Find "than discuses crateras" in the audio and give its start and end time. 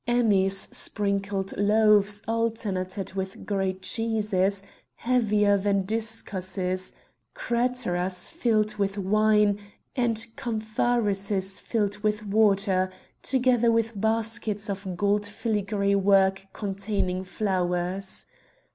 5.57-8.31